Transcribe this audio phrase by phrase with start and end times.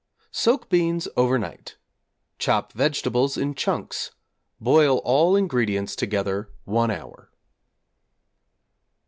[0.31, 1.77] Soak beans overnight;
[2.39, 4.09] chop vegetables in chunks;
[4.59, 7.29] boil all ingredients together 1 hour.